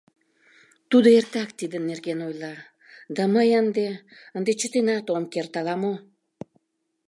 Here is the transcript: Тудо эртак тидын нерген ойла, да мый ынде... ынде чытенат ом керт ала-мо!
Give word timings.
Тудо 0.89 1.07
эртак 1.17 1.49
тидын 1.59 1.83
нерген 1.89 2.19
ойла, 2.27 2.55
да 3.15 3.23
мый 3.33 3.49
ынде... 3.61 3.87
ынде 4.37 4.51
чытенат 4.59 5.05
ом 5.15 5.23
керт 5.33 5.53
ала-мо! 5.59 5.93